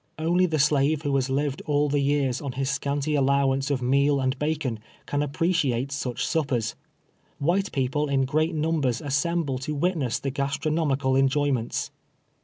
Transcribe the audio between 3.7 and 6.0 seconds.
meal and bacon, can appreciate